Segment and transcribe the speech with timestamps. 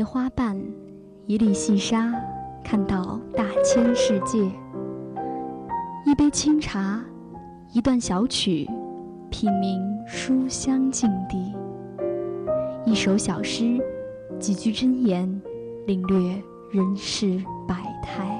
[0.00, 0.58] 叶花瓣，
[1.26, 2.10] 一粒细沙，
[2.64, 4.50] 看到大千世界。
[6.06, 7.04] 一杯清茶，
[7.74, 8.66] 一段小曲，
[9.28, 11.54] 品茗书香境地。
[12.86, 13.78] 一首小诗，
[14.38, 15.38] 几句真言，
[15.86, 16.18] 领略
[16.72, 17.36] 人世
[17.68, 18.39] 百态。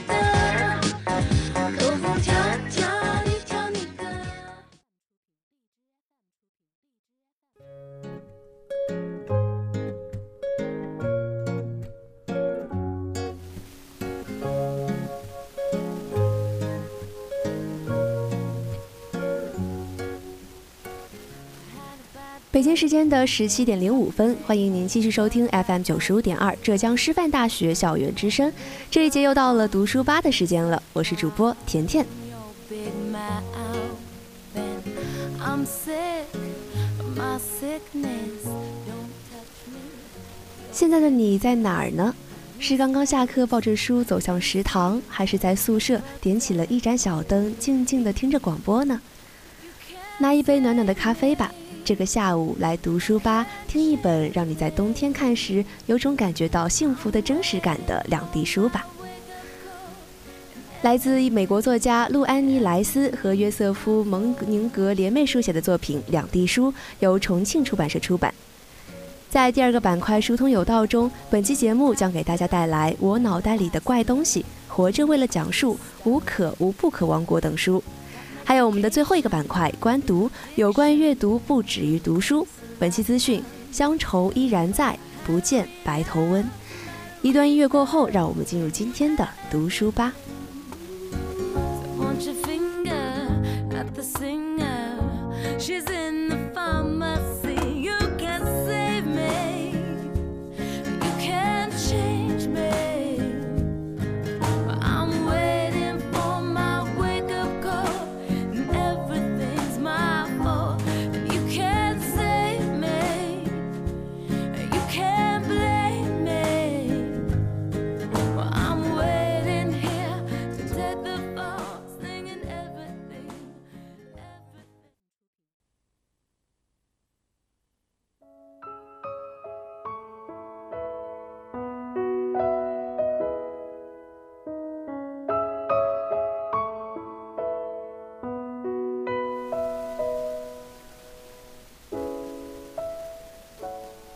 [22.51, 28.51] 北京时间的十七点零五分，欢迎您继续收听 FM 九十五点二浙江师范大学校园之声。
[28.89, 32.05] 这一节又到了读书吧的时间了，我是主播甜甜。
[40.73, 42.13] 现在的你在哪儿呢？
[42.59, 48.99] 是刚刚下课抱着书走向食堂，还是在宿舍点起了一盏小灯，静静的听着广播呢？
[50.19, 51.49] 拿一杯暖暖的咖啡吧。
[51.83, 58.85] 这个下午来读书吧，听一本让你在冬天看时有种感觉到幸福的真实感的两地书吧。
[60.83, 68.33] 来自美国作家路安妮·莱斯和约瑟夫·蒙宁格联袂书写的作品《两地书》，由重庆出版社出版。
[69.29, 75.73] 在第二个板块“书通有道”中，本期节目将给大家带来《我脑袋里的怪东西》《活着为了讲述》
[76.09, 77.83] 《无可无不可王国》等书。
[78.43, 82.45] 还有我们的最后一个板块“观读”，有关阅读不止于读书。
[82.77, 86.43] 本期资讯：乡愁依然在，不见白头翁。
[87.21, 90.11] 一段音乐过后，让我们进入今天的读书吧。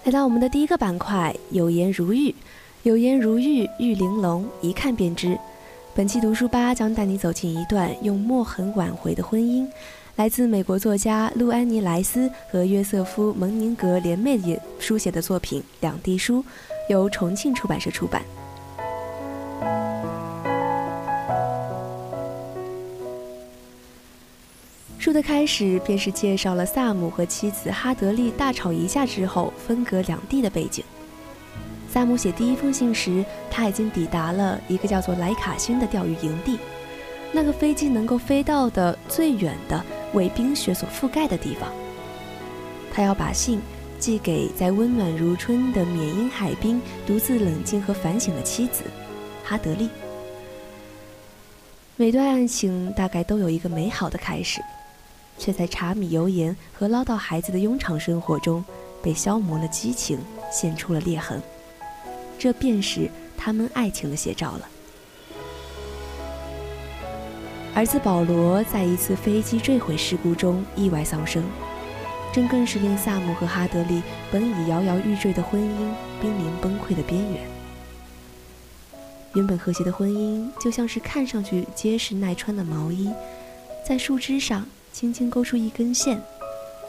[0.06, 2.34] 来到我们的第一个板块，有颜如玉，
[2.84, 5.36] 有颜如玉，玉玲珑，一看便知。
[5.96, 9.68] 本期读书吧将带你走进一段用墨痕挽回的婚姻，
[10.16, 16.38] 来自美国作家路安妮·莱斯和约瑟夫·蒙宁格联袂书写的作品《两地书》，
[16.88, 18.22] 由重庆出版社出版。
[25.16, 30.84] 的开始便是介绍了萨姆和妻子哈德利大吵一架之后分隔两地的背景。
[31.90, 36.59] 萨姆写第一封信时，他已经抵达了一个叫做莱卡星的钓鱼营地，
[37.31, 39.81] 那个飞机能够飞到的最远的
[40.14, 41.72] 为冰雪所覆盖的地方。
[42.94, 43.62] 他要把信
[43.97, 48.84] 寄给在温暖如春的缅因海滨独自冷静和反省的妻子
[49.44, 49.90] 哈德利。
[51.96, 54.59] 每段爱情大概都有一个美好的开始。
[55.38, 58.63] 却在柴米油盐和唠叨孩子的庸常生活中，
[59.01, 60.19] 被消磨了激情，
[60.51, 61.41] 现出了裂痕。
[62.38, 64.69] 这便是他们爱情的写照了。
[67.73, 71.43] 儿子保罗在一次飞机坠毁事故中意外丧生，
[72.34, 77.47] 这更是令萨姆和哈德利本已摇摇欲坠的婚姻濒临崩溃的边缘。
[79.34, 83.11] 原本和谐的婚姻，就像是看上去结实耐穿的毛衣，
[83.85, 84.66] 在树枝上。
[84.97, 86.24] 轻轻勾出一根线，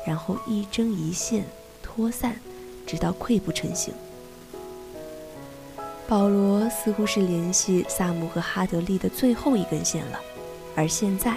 [0.06, 1.44] 然后一针一线
[1.82, 2.40] 拖散，
[2.86, 3.92] 直到溃不成形。
[6.06, 10.20] 保罗似乎是联系萨姆和哈德利的最后一根线了，
[10.76, 11.36] 而现在，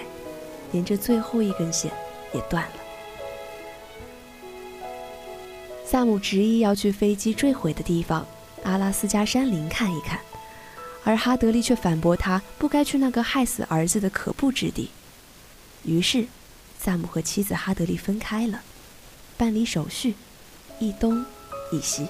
[0.70, 1.90] 连这最后一根线
[2.32, 2.76] 也断了。
[5.84, 8.24] 萨姆执意要去飞机坠毁的地方——
[8.62, 10.20] 阿拉斯加山林看一看，
[11.02, 14.90] 而哈德利却反驳他不该去那个害死儿子的可怖之地。
[15.82, 16.26] 于是。
[16.82, 18.62] 萨姆和妻子哈德利分开了
[19.36, 20.14] 办理手续
[20.78, 21.22] 一东
[21.70, 22.08] 一西。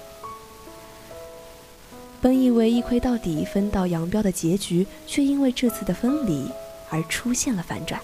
[2.20, 6.48] 本以为一窥到底分道扬镳的结局却因为这次的分离
[6.88, 8.00] 而出现了反转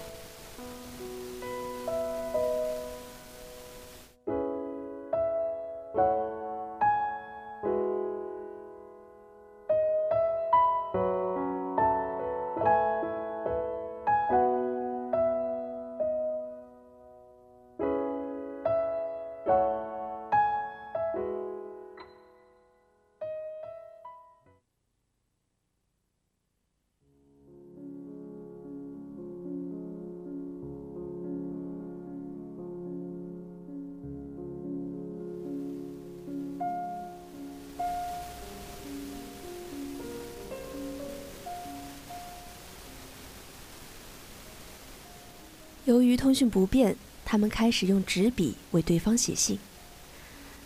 [45.87, 49.57] 由于通讯不便，他们开始用纸笔为对方写信。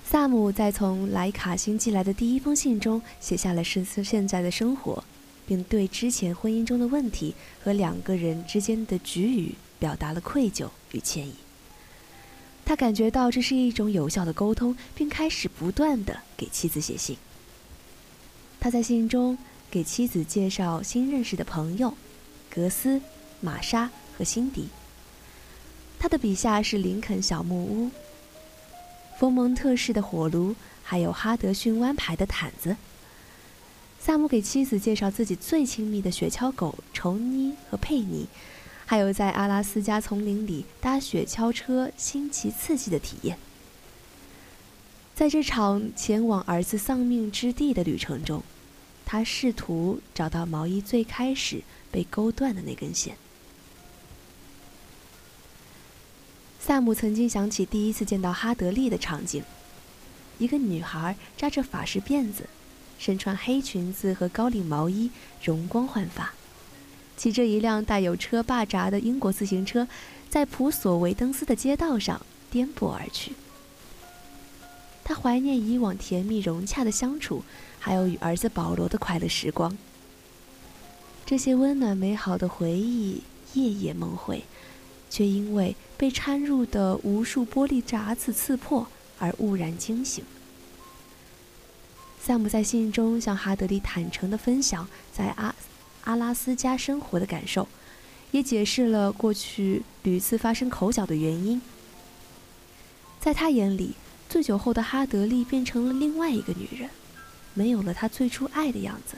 [0.03, 5.03] 萨姆在从莱卡星寄来的第一封信中写下了现现在的生活，
[5.45, 11.35] 并对之前婚姻中的问题和两个人之间的局语表达了愧疚与歉意。
[12.65, 17.15] 他感觉到这是一种有效的沟通，并开始不断地给妻子写信。
[18.59, 19.37] 他在信中
[19.69, 21.93] 给妻子介绍新认识的朋友
[22.49, 22.99] 格斯、
[23.39, 24.67] 玛莎和辛迪。
[26.01, 27.91] 他的笔下是林肯小木屋、
[29.19, 32.75] 佛蒙特式的火炉，还有哈德逊湾牌的毯子。
[33.99, 38.27] 萨姆给妻子介绍自己最亲密的雪橇狗虫妮和佩妮，
[38.87, 43.37] 还有在阿拉斯加丛林里搭雪橇车新奇刺激的体验。
[45.13, 48.41] 在这场前往儿子丧命之地的旅程中，
[49.05, 51.61] 他试图找到毛衣最开始
[51.91, 53.15] 被勾断的那根线。
[56.63, 59.41] 萨姆曾经想起第一次见到哈德利的场景：
[60.37, 62.47] 一个女孩扎着法式辫子，
[62.99, 65.09] 身穿黑裙子和高领毛衣，
[65.43, 66.33] 容光焕发，
[67.17, 69.87] 骑着一辆带有车把闸的英国自行车，
[70.29, 73.33] 在普索维登斯的街道上颠簸而去。
[75.03, 77.43] 他怀念以往甜蜜融洽的相处，
[77.79, 79.75] 还有与儿子保罗的快乐时光。
[81.25, 83.23] 这些温暖美好的回忆，
[83.55, 84.43] 夜夜梦回。
[85.11, 88.87] 却因为被掺入的无数玻璃渣子刺破
[89.19, 90.23] 而兀然惊醒。
[92.19, 95.53] 萨姆在信中向哈德利坦诚地分享在阿
[96.05, 97.67] 阿拉斯加生活的感受，
[98.31, 101.61] 也解释了过去屡次发生口角的原因。
[103.19, 103.95] 在他眼里，
[104.29, 106.89] 醉酒后的哈德利变成了另外一个女人，
[107.53, 109.17] 没有了他最初爱的样子。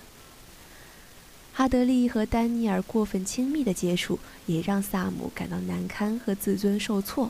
[1.55, 4.17] 哈德利和丹尼尔过分亲密的接触，
[4.47, 7.29] 也让萨姆感到难堪和自尊受挫。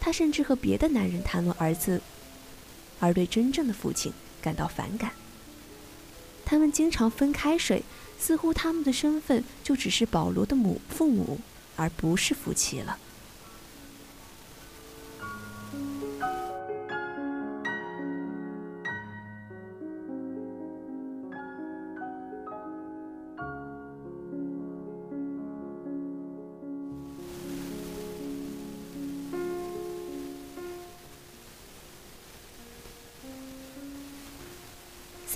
[0.00, 2.00] 他甚至和别的男人谈论儿子，
[3.00, 5.10] 而对真正的父亲感到反感。
[6.44, 7.82] 他们经常分开睡，
[8.20, 11.40] 似乎他们的身份就只是保罗的母父母，
[11.74, 12.98] 而不是夫妻了。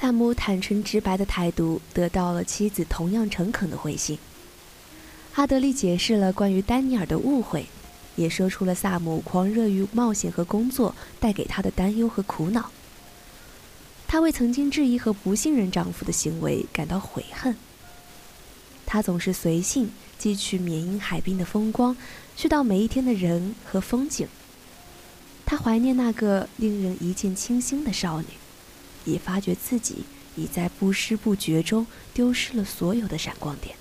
[0.09, 4.19] 萨姆坦诚直白的态度得到了妻子同样诚恳的回信。
[5.35, 7.67] 哈德利解释了关于丹尼尔的误会，
[8.17, 12.71] 也说出了萨姆狂热于冒险和工作带给他的担忧和苦恼。
[14.07, 17.55] 他为曾经质疑和不信任丈夫的行为感到悔恨。
[18.87, 21.95] 他总是随性汲取缅因海滨的风光，
[22.35, 24.27] 去到每一天的人和风景。
[25.45, 28.29] 他怀念那个令人一见倾心的少女。
[29.13, 30.05] 也发觉自己
[30.37, 33.77] 已在不知不觉中丢失了所有的闪光点。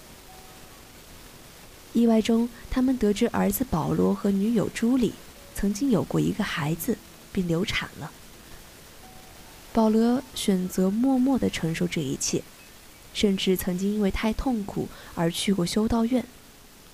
[1.93, 5.13] 意外中，他们得知儿子保罗和女友朱莉
[5.55, 6.97] 曾经有过一个孩子，
[7.31, 8.11] 并流产了。
[9.73, 12.43] 保罗选择默默地承受这一切，
[13.13, 16.25] 甚至曾经因为太痛苦而去过修道院，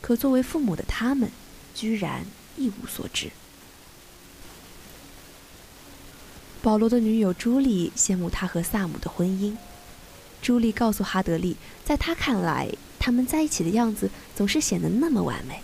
[0.02, 1.32] 可作为父母的他们，
[1.74, 2.25] 居然
[2.58, 3.32] 一无所知。
[6.63, 9.58] 保罗的女友朱莉羡慕他和萨姆的婚姻。
[10.41, 15.62] 朱莉告诉哈德利，在他看来，他们在一起的样子总是显得那么完美，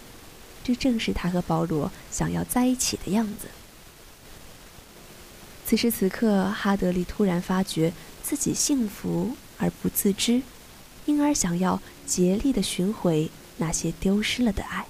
[0.61, 3.47] 这正是他和保罗想要在一起的样子。
[5.65, 10.41] 此时此刻，哈德利突然发觉自己幸福而不自知，
[11.05, 14.85] 因而想要竭力的寻回那些丢失了的爱。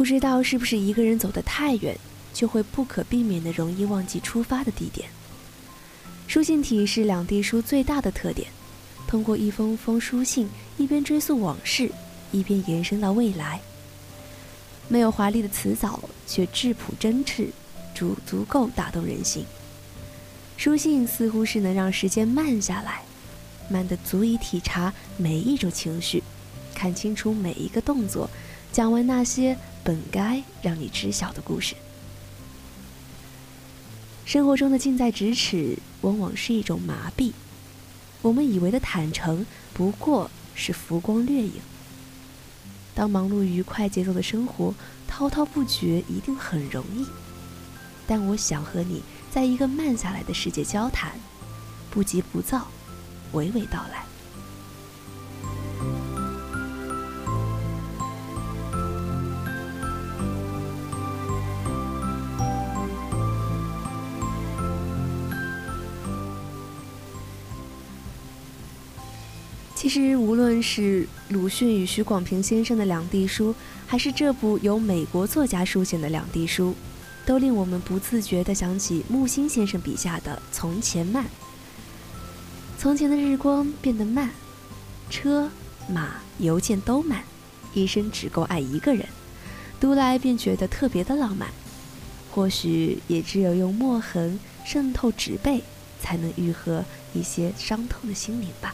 [0.00, 1.94] 不知道是不是一个人走得太远，
[2.32, 5.06] 就会不可避免的容易忘记出发的地点。
[6.26, 8.48] 书信体是两地书最大的特点，
[9.06, 11.92] 通过一封封书信，一边追溯往事，
[12.32, 13.60] 一边延伸到未来。
[14.88, 17.48] 没有华丽的辞藻，却质朴真挚，
[17.94, 19.44] 足足够打动人心。
[20.56, 23.02] 书信似乎是能让时间慢下来，
[23.68, 26.22] 慢得足以体察每一种情绪，
[26.74, 28.30] 看清楚每一个动作，
[28.72, 31.74] 讲完那些本该让你知晓的故事。
[34.24, 37.32] 生活中的近在咫尺，往往是一种麻痹。
[38.22, 41.54] 我们以为的坦诚，不过是浮光掠影。
[42.94, 44.74] 当忙碌于快节奏的生活，
[45.08, 47.06] 滔滔不绝一定很容易。
[48.06, 51.12] 但我想和你在一个慢下来的世界交谈，
[51.90, 52.68] 不急不躁，
[53.32, 54.04] 娓娓道来。
[69.90, 73.52] 其实，无论是鲁迅与许广平先生的两地书，
[73.88, 76.76] 还是这部由美国作家书写的两地书，
[77.26, 81.26] 都令我们不自觉地想起木心先生笔下的“从前慢”。
[82.78, 84.30] 从前的日光变得慢，
[85.10, 85.50] 车
[85.88, 87.24] 马邮件都慢，
[87.74, 89.04] 一生只够爱一个人，
[89.80, 91.48] 读来便觉得特别的浪漫。
[92.30, 95.64] 或许也只有用墨痕渗透纸背，
[96.00, 98.72] 才能愈合一些伤痛的心灵吧。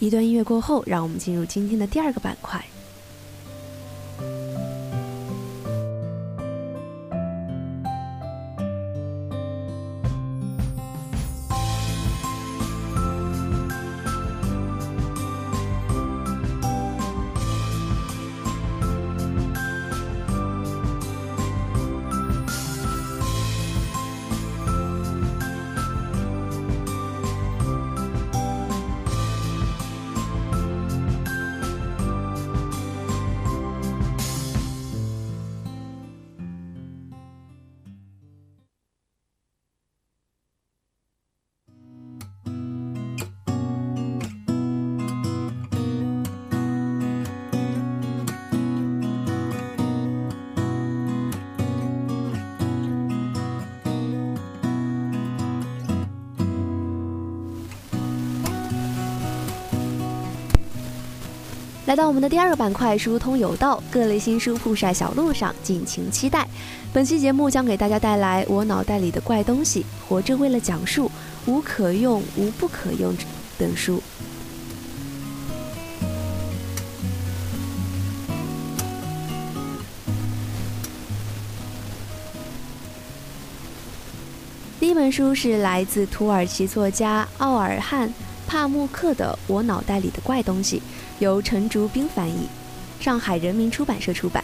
[0.00, 2.64] 一段音乐过后，让我们进入今天的第二个板块。
[61.90, 66.46] 来到我们的第二个板块，疏通有道，各类新书铺晒小路上，敬请期待。
[66.92, 71.06] 本期节目将给大家带来《我脑袋里的怪东西》《活着为了讲述》
[71.52, 73.12] 《无可用无不可用》
[73.58, 74.00] 等书。
[84.78, 88.08] 第一本书是来自土耳其作家奥尔汉·
[88.46, 90.78] 帕慕克的《我脑袋里的怪东西》。
[91.20, 92.48] 由陈竹冰翻译，
[92.98, 94.42] 上海人民出版社出版。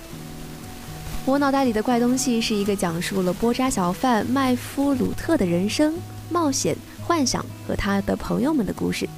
[1.24, 5.94] 我脑袋里的怪东西是一个讲述了波扎小贩麦夫鲁特的人生、
[6.30, 9.08] 冒险、幻想和他的朋友们的故事，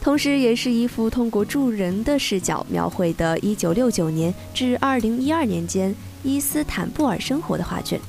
[0.00, 8.00] 同时也是一幅通过助人的视角描绘的1969年至2012年间伊斯坦布尔生活的画卷。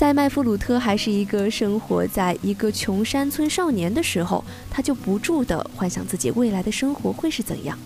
[0.00, 7.78] 在麦弗鲁特还是一个生活在一个穷山村少年的时候，他就不住地幻想自己未来的生活会是怎样。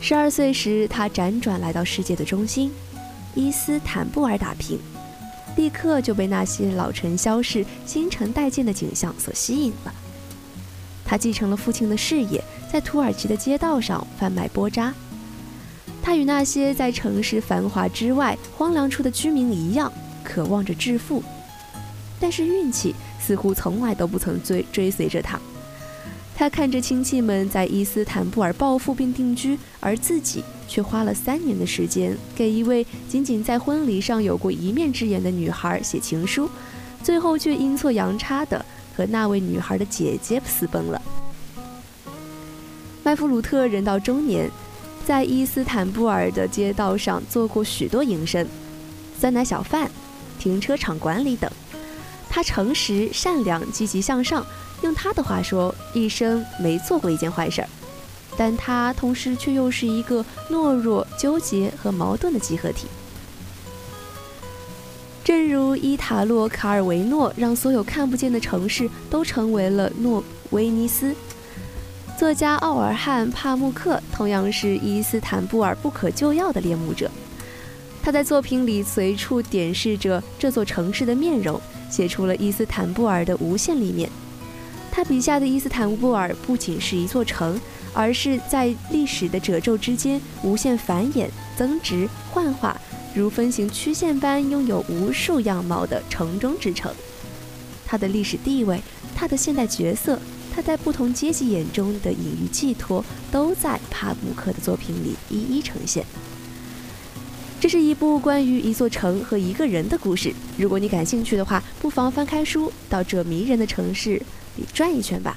[0.00, 2.72] 十二岁时，他辗转来到世界的中心——
[3.36, 4.80] 伊斯坦布尔打拼，
[5.54, 9.94] 立刻就被那些老城消逝、新陈代谢的景象所吸引了。
[11.04, 14.92] 他继承了父亲的事业，在土耳其的街道上贩卖波渣。
[16.02, 19.92] 他与那些在城市繁华之外荒凉处的居民一样。
[20.28, 21.22] 渴望着致富，
[22.20, 25.40] 但是运气似乎从来都不曾追追随着他。
[26.36, 36.48] 他看着亲戚们在伊斯坦布尔暴富并定居，而自己却花了三年的时间给一位仅仅在婚礼上有过一面之缘的女孩写情书，
[37.02, 41.00] 最后却阴错阳差的和那位女孩的姐姐私奔了。
[43.02, 44.48] 麦弗鲁特人到中年，
[45.04, 48.46] 在伊斯坦布尔的街道上做过许多营生，
[49.18, 49.90] 酸奶小贩。
[50.38, 51.50] 停车场管理等，
[52.28, 54.44] 他诚实、善良、积极向上。
[54.82, 57.68] 用他的话说，一生没做过一件坏事儿。
[58.36, 62.86] 但他同时却又是一个懦弱、纠结和矛盾的集合体。
[65.24, 71.12] 正如伊塔洛·卡尔维诺让所有看不见的城市都成为了诺威尼斯，
[72.16, 77.10] 作家奥尔汉·帕慕克同样是伊斯坦布尔不可救药的恋慕者。
[78.08, 81.60] 他在作品里随处点示着这座城市的面容，
[81.90, 84.08] 写出了伊斯坦布尔的无限立面。
[84.90, 87.60] 他笔下的伊斯坦布尔不仅是一座城，
[87.92, 92.80] 而是在历史的褶皱之间无限繁衍、增值、幻化，
[93.12, 96.90] 如分形曲线般拥有无数样貌的城中之城。
[97.84, 98.80] 它的历史地位，
[99.14, 100.18] 它的现代角色。
[100.50, 106.04] 他在不同阶级眼中的隐喻寄托，都在帕慕克的作品里一一呈现。
[107.60, 110.32] 这是一部关于一座城和一个人的故事。
[110.56, 114.12] 如果你感兴趣的话，不妨翻开书，到这迷人的城市
[114.56, 115.36] 里转一圈吧。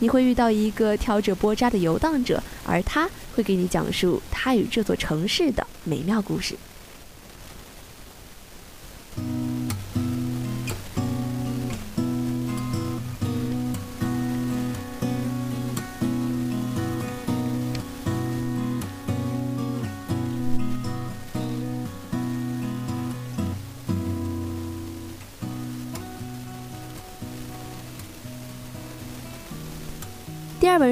[0.00, 6.56] 你会遇到一个挑着波渣的游荡者，而他会给你讲述他与这座城市的美妙故事。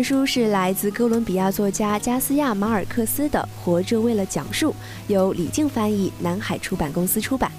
[0.02, 4.70] 书是来自哥伦比亚作家加斯亚马尔克斯的《活着为了讲述》，
[5.06, 7.52] 由李静翻译，南海出版公司出版。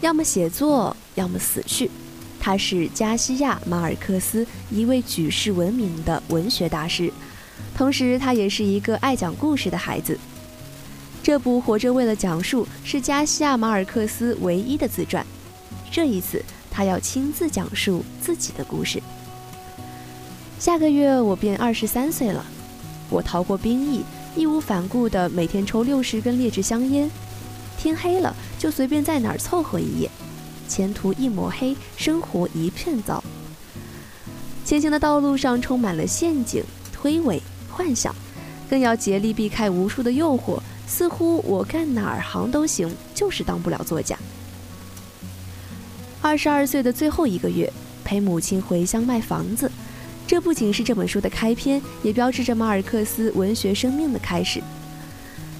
[0.00, 1.90] 要么写作，要么死去。
[2.38, 7.12] 他是加西亚马尔克斯一位举世闻名的文学大师，
[7.74, 10.18] 同时他也是一个爱讲故事的孩子。
[11.22, 15.26] 这部《活着为了讲述》是加西亚马尔克斯唯一的自传，
[15.90, 19.02] 这一次他要亲自讲述自己的故事。
[20.58, 22.44] 下个月我便二十三岁了，
[23.10, 24.02] 我逃过兵役，
[24.34, 27.10] 义无反顾地每天抽六十根劣质香烟，
[27.78, 30.10] 天黑了就随便在哪儿凑合一夜，
[30.66, 33.22] 前途一抹黑，生活一片糟。
[34.64, 37.38] 前行的道路上充满了陷阱、推诿、
[37.70, 38.14] 幻想，
[38.68, 40.58] 更要竭力避开无数的诱惑。
[40.88, 44.16] 似乎我干哪儿行都行，就是当不了作家。
[46.22, 47.70] 二十二岁的最后一个月，
[48.04, 49.70] 陪母亲回乡卖房子。
[50.26, 54.60] 这不仅是这本书的开篇，也标志着马尔克斯文学生命的开始。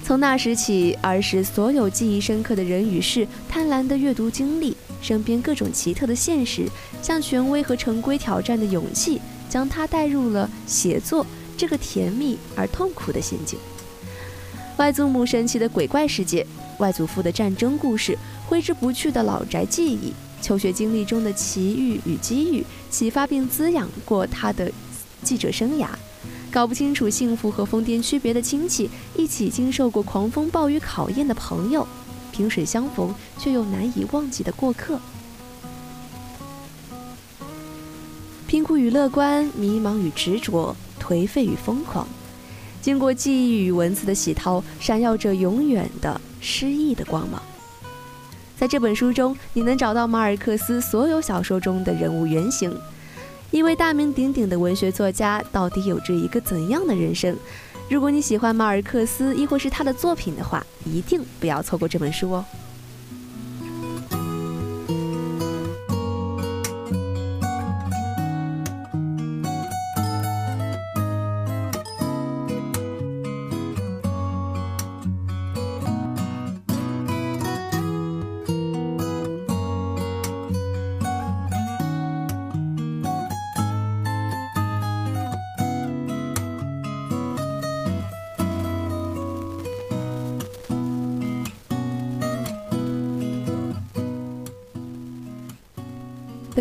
[0.03, 6.65] 从那时起，儿时所有记忆深刻的人与事、贪婪的阅读经历、身边各种奇特的现实、
[7.01, 11.25] 向权威和成规挑战的勇气，将他带入了写作
[11.55, 13.57] 这个甜蜜而痛苦的陷阱。
[14.77, 16.45] 外祖母神奇的鬼怪世界，
[16.77, 20.13] 外祖父的战争故事，挥之不去的老宅记忆。
[20.41, 24.71] 求学经历中的奇遇与机遇，启发并滋养过他的
[25.23, 25.87] 记者生涯；
[26.51, 31.85] 搞不清楚幸福和疯癫区别的亲戚，一起经受过狂风暴雨考验的朋友，
[32.31, 34.99] 萍水相逢却又难以忘记的过客。
[38.47, 42.07] 贫苦与乐观，迷茫与执着，颓废与疯狂，
[42.81, 47.41] 经过记忆与文字的洗淘，闪耀着永远的诗意的光芒。
[48.59, 52.75] 在这本书中，你能找到马尔克斯所有小说中的人物原型。
[53.51, 57.37] 一位大名鼎鼎的文学作家到底有着一个怎样的人生？
[57.87, 62.43] 如果你喜欢马尔克斯，亦或是他的作品的话，一定不要错过这本书哦。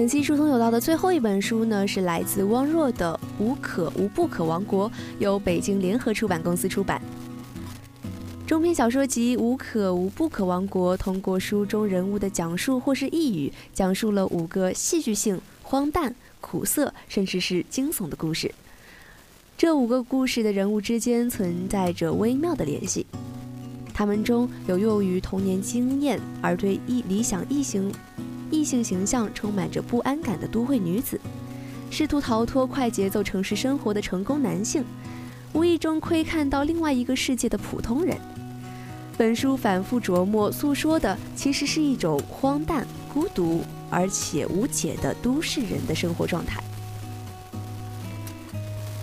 [0.06, 4.88] 本期书通有道的最后一本书呢，是来自汪若的《无可无不可王国》，
[5.18, 7.02] 由北京联合出版公司出版。
[8.46, 18.54] 中篇小说集《无可无不可王国》通过书中人物的讲述或是呓语，讲述了五个戏剧性、荒诞、苦涩，甚至是惊悚的故事。
[19.58, 23.04] 这五个故事的人物之间存在着微妙的联系，
[23.92, 27.90] 他们中有由于童年经验而对异理想异形。
[28.50, 31.20] 异性形象充满着不安感的都会女子，
[31.90, 34.84] 试图逃脱快节奏城市生活的成功男性，
[35.52, 38.16] 无意中窥看到另外一个世界的普通人。
[39.18, 46.62] 本书反复琢磨诉说的，其实是一种荒诞、孤独而且无解的都市人的生活状态。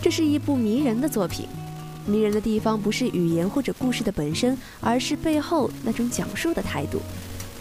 [0.02, 1.48] 这是一部迷人的作品，
[2.06, 7.02] 迷人的地方不是语言或者故事的本身，而是背后那种讲述的态度。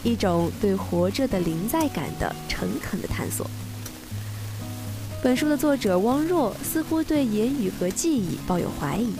[0.02, 3.46] 一种对活着的临在感的诚恳的探索。
[5.22, 9.14] 本书的作者汪若似乎对言语和记忆抱有怀疑，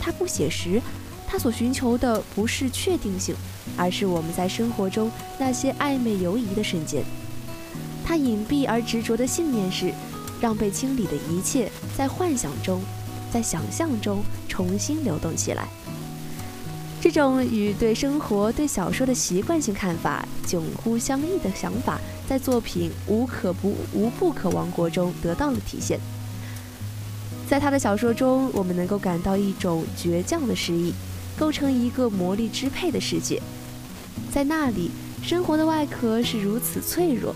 [0.00, 0.82] 他不写实，
[1.26, 3.36] 他所寻求的不是确定性，
[3.76, 7.04] 而是我们在生活中那些暧昧犹疑的瞬间。
[8.04, 9.92] 他隐蔽而执着的信念是，
[10.40, 12.82] 让被清理的一切在幻想中，
[13.30, 15.68] 在想象中重新流动起来。
[17.00, 26.00] 这种与对生活、对小说的习惯性看法迥乎相异的想法，在作品《无可不无不可王国》中得到了体现。
[27.48, 30.92] 在他的小说中，我们能够感到一种倔强的诗意，
[31.38, 33.40] 构成一个魔力支配的世界。
[34.32, 34.90] 在那里，
[35.22, 37.32] 生活的外壳是如此脆弱，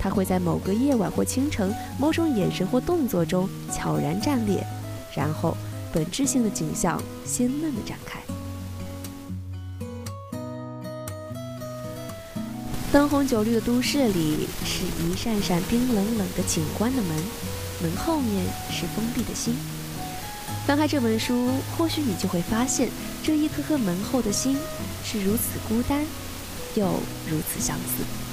[0.00, 4.66] 它会在某个夜晚或清晨、某种眼神或动作中悄然绽裂，
[5.14, 5.54] 然后
[5.92, 8.18] 本质性的景象鲜嫩地展开。
[12.92, 17.16] 灯红酒绿的都市里，是一扇扇冰冷冷的景观的门，
[17.80, 19.56] 门后面是封闭的心。
[20.66, 22.90] 翻开这本书，或许你就会发现，
[23.22, 24.58] 这一颗颗门后的心，
[25.02, 26.04] 是如此孤单，
[26.74, 26.84] 又
[27.30, 28.31] 如此相似。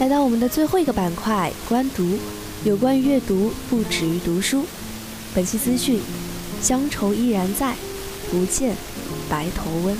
[0.00, 2.18] 来到我们的最后一个板块——观读，
[2.64, 4.64] 有关于阅读不止于读书。
[5.34, 6.00] 本期资讯：
[6.62, 7.74] 乡愁依然在，
[8.30, 8.74] 不见
[9.28, 9.94] 白头翁。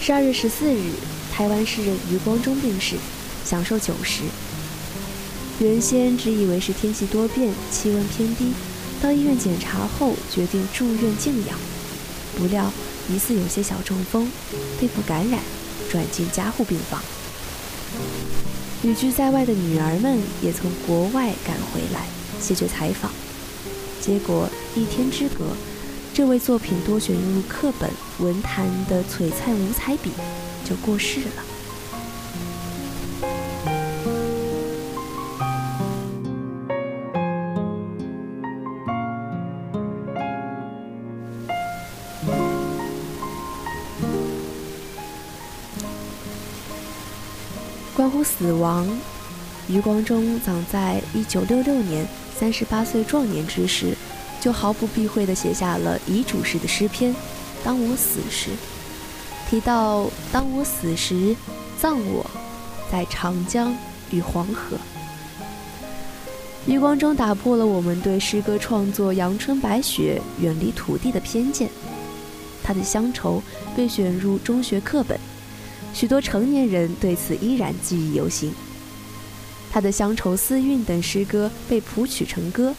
[0.00, 0.92] 十二月十四日，
[1.30, 2.96] 台湾诗人余光中病逝，
[3.44, 4.22] 享寿九十。
[5.58, 8.54] 原先只以为是天气多变、气温偏低，
[9.02, 11.58] 到医院检查后决定住院静养，
[12.34, 12.72] 不料
[13.10, 14.26] 疑似有些小中风，
[14.80, 15.38] 肺部感染，
[15.90, 17.02] 转进加护病房。
[18.82, 22.06] 旅居在外的女儿们也从国外赶回来，
[22.40, 23.12] 谢绝采访。
[24.00, 25.48] 结果一天之隔，
[26.14, 27.90] 这位作品多选入课本
[28.20, 30.10] 文坛的璀璨五彩笔
[30.64, 31.49] 就过世了。
[48.00, 48.88] 关乎死亡，
[49.68, 53.94] 余光中早在一九六六年三十八岁壮年之时，
[54.40, 57.12] 就毫不避讳地写下了遗嘱式的诗篇
[57.62, 58.52] 《当我死时》，
[59.50, 61.36] 提到“当我死时，
[61.78, 62.24] 葬我
[62.90, 63.76] 在长江
[64.10, 64.78] 与黄河”。
[66.64, 71.68] 余光中打破了我们对诗歌创作阳春白雪、远离土地的偏见，
[72.62, 73.42] 他的乡愁
[73.76, 75.20] 被选入中学课本。
[75.92, 78.52] 许多成年人对此依然记忆犹新。
[79.72, 82.74] 他的《乡愁思韵》等诗歌被谱曲成歌，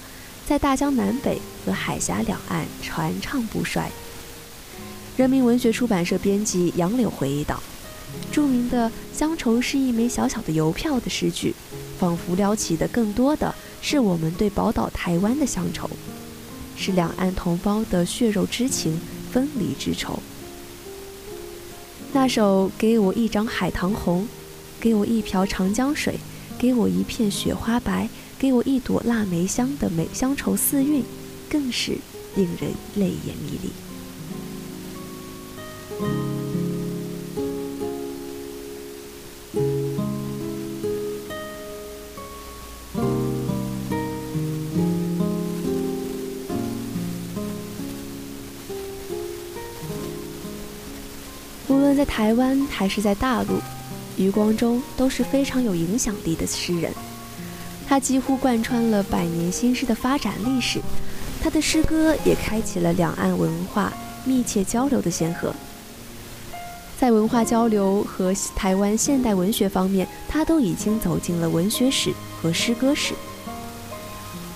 [0.45, 3.89] 在大江南北和海峡两岸传唱不衰。
[5.15, 7.62] 人民文学出版社编辑杨柳回忆道
[8.32, 11.54] ：“著名的《乡愁》是一枚小小的邮票的诗句，
[12.00, 15.89] 仿佛撩起的更多的是我们对宝岛台湾的乡愁，
[16.76, 19.00] 是两岸同胞的血肉之情、
[19.32, 20.19] 分离之愁。”
[22.13, 24.24] 那首《给我一张海棠红》，
[24.82, 26.19] 给我一瓢长江水，
[26.60, 31.02] 给我一片雪花白，给我一朵腊梅香的美乡愁四韵，
[31.50, 31.93] 更是
[32.36, 33.90] 令人泪眼迷离。
[52.12, 53.62] 台湾还是在大陆，
[54.17, 56.91] 余光中都是非常有影响力的诗人。
[57.88, 60.82] 他几乎贯穿了百年新诗的发展历史，
[61.41, 63.93] 他的诗歌也开启了两岸文化
[64.26, 65.56] 密切交流的先河。
[67.00, 73.13] 在文化交流和台湾现代文学方面，他都已经走进了文学史和诗歌史。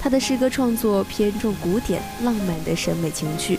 [0.01, 3.57] 他的诗歌创作偏重古典浪漫的审美情趣。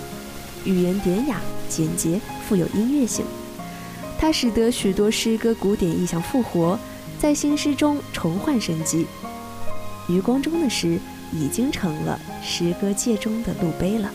[0.67, 3.25] 语言典雅、简洁，富有音乐性。
[4.19, 6.79] 它使得许多诗歌古典意象复活，
[7.19, 9.07] 在新诗中重焕生机。
[10.09, 10.99] 余光中的诗
[11.33, 14.11] 已经成了诗歌界中的路碑了。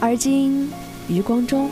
[0.00, 0.70] 而今，
[1.08, 1.70] 余光中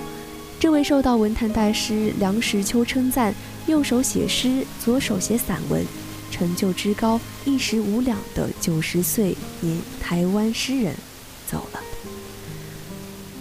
[0.58, 3.34] 这位受到文坛大师梁实秋称赞，
[3.66, 5.84] 右手写诗，左手写散文，
[6.30, 10.94] 成就之高，一时无两的九十岁年台湾诗人
[11.46, 11.80] 走了。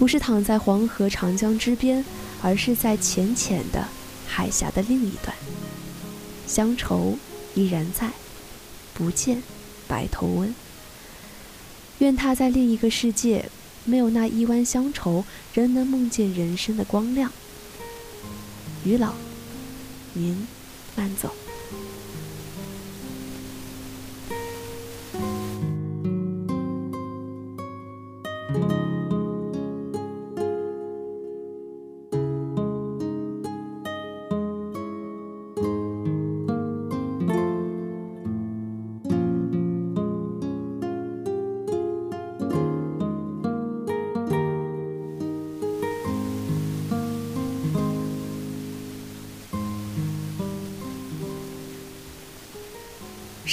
[0.01, 2.03] 不是躺在黄河长江之边，
[2.41, 3.87] 而是在浅浅的
[4.25, 5.31] 海峡的另一端。
[6.47, 7.19] 乡愁
[7.53, 8.09] 依然在，
[8.95, 9.43] 不见
[9.87, 10.55] 白头翁。
[11.99, 13.47] 愿他在另一个世界，
[13.85, 17.31] 没有那一弯乡愁，仍能梦见人生的光亮。
[18.83, 19.13] 于老，
[20.13, 20.47] 您
[20.95, 21.31] 慢走。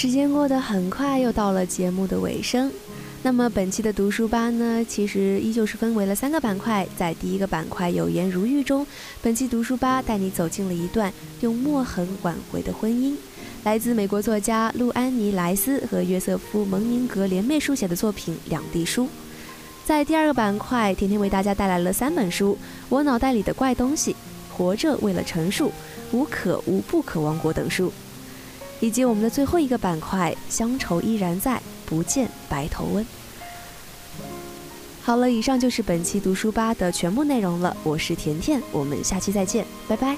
[0.00, 2.70] 时间过得很快，又到了节目的尾声。
[3.24, 6.86] 那么本期的读书吧呢，其实依旧是分为了三个板块。
[6.96, 8.86] 在第一个板块“有言如玉”中，
[9.20, 13.16] 本期读书吧带你走进了一段用墨痕挽回的婚姻，
[13.64, 19.06] 来自美国作家路安妮·莱斯和约瑟夫·蒙宁格联袂书写的作品《两地书》。
[19.84, 22.56] 在第二个板块，甜甜为大家带来了三本书：
[22.88, 24.12] 《我脑袋里的怪东西》、
[24.56, 25.66] 《活着为了陈述》、
[26.12, 27.92] 《无可无不可王国》等书。
[28.80, 33.06] 以及我们的最后一个板块，乡愁依然在，不见白头翁。
[35.02, 37.76] 好了，以上就是本期读书吧的全部内容了。
[37.82, 40.16] 我是甜甜，我们下期再见，拜拜。